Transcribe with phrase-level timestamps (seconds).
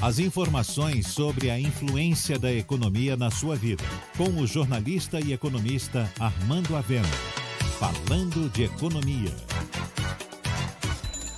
[0.00, 3.82] As informações sobre a influência da economia na sua vida.
[4.16, 7.08] Com o jornalista e economista Armando Avena.
[7.80, 9.34] Falando de economia.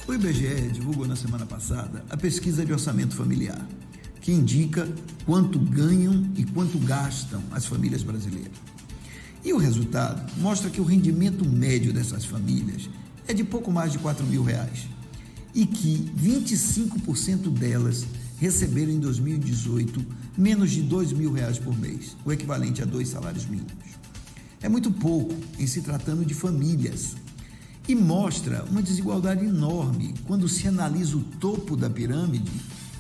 [0.06, 3.66] O IBGE divulgou na semana passada a pesquisa de orçamento familiar,
[4.20, 4.86] que indica
[5.24, 8.52] quanto ganham e quanto gastam as famílias brasileiras.
[9.42, 12.90] E o resultado mostra que o rendimento médio dessas famílias
[13.26, 14.99] é de pouco mais de 4 mil reais
[15.54, 18.06] e que 25% delas
[18.38, 20.04] receberam em 2018
[20.36, 20.82] menos de
[21.14, 23.90] mil reais por mês, o equivalente a dois salários mínimos.
[24.62, 27.16] É muito pouco em se tratando de famílias
[27.88, 32.52] e mostra uma desigualdade enorme quando se analisa o topo da pirâmide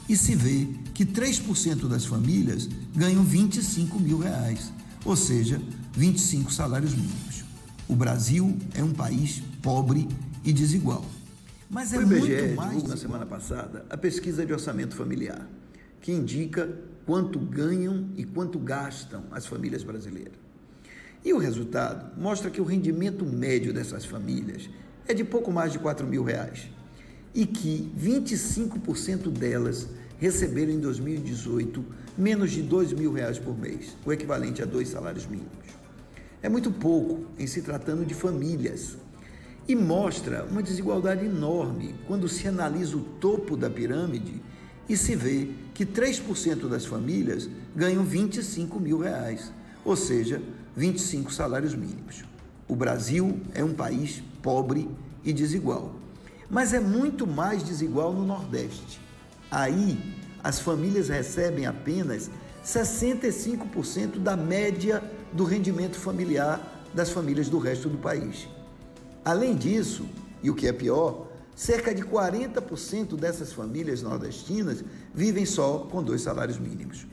[0.08, 4.72] e se vê que 3% das famílias ganham 25 mil reais,
[5.04, 5.60] ou seja,
[5.94, 7.44] 25 salários mínimos.
[7.88, 10.08] O Brasil é um país pobre
[10.44, 11.04] e desigual.
[11.70, 15.48] Mas é o IBGE divulgou na semana passada a pesquisa de orçamento familiar,
[16.00, 16.68] que indica
[17.06, 20.34] quanto ganham e quanto gastam as famílias brasileiras.
[21.24, 24.68] E o resultado mostra que o rendimento médio dessas famílias
[25.06, 26.68] é de pouco mais de 4 mil reais
[27.32, 29.86] e que 25% delas
[30.18, 31.84] receberam em 2018
[32.18, 35.52] menos de 2 mil reais por mês, o equivalente a dois salários mínimos.
[36.42, 38.96] É muito pouco em se tratando de famílias
[39.70, 44.42] e mostra uma desigualdade enorme quando se analisa o topo da pirâmide
[44.88, 49.52] e se vê que 3% das famílias ganham 25 mil reais,
[49.84, 50.42] ou seja,
[50.74, 52.24] 25 salários mínimos.
[52.66, 54.90] O Brasil é um país pobre
[55.24, 55.94] e desigual,
[56.50, 59.00] mas é muito mais desigual no Nordeste.
[59.48, 62.28] Aí, as famílias recebem apenas
[62.64, 65.00] 65% da média
[65.32, 68.48] do rendimento familiar das famílias do resto do país.
[69.24, 70.06] Além disso,
[70.42, 74.82] e o que é pior, cerca de 40% dessas famílias nordestinas
[75.14, 77.06] vivem só com dois salários mínimos.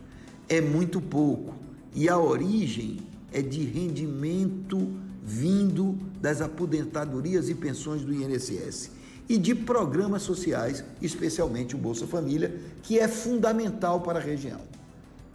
[0.48, 1.54] É muito pouco
[1.94, 3.00] e a origem
[3.34, 4.90] é de rendimento
[5.22, 8.92] vindo das aposentadorias e pensões do INSS
[9.28, 14.62] e de programas sociais, especialmente o Bolsa Família, que é fundamental para a região.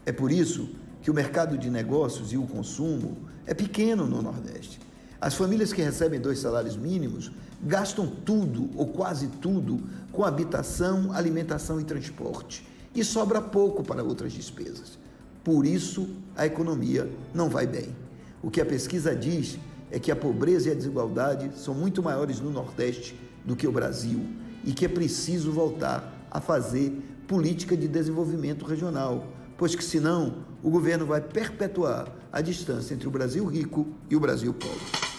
[0.07, 0.71] É por isso
[1.03, 4.81] que o mercado de negócios e o consumo é pequeno no Nordeste.
[5.23, 7.31] As famílias que recebem dois salários mínimos
[7.63, 9.79] gastam tudo ou quase tudo
[10.11, 14.99] com habitação, alimentação e transporte e sobra pouco para outras despesas.
[15.45, 17.95] Por isso, a economia não vai bem.
[18.43, 19.61] O que a pesquisa diz
[19.93, 23.73] é que a pobreza e a desigualdade são muito maiores no Nordeste do que o
[23.73, 24.27] Brasil
[24.65, 30.69] e que é preciso voltar a fazer política de desenvolvimento regional, pois que senão o
[30.69, 35.12] governo vai perpetuar a distância entre o Brasil rico e o Brasil pobre.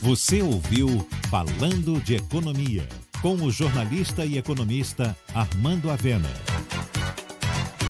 [0.00, 2.88] Você ouviu Falando de Economia,
[3.20, 6.30] com o jornalista e economista Armando Avena.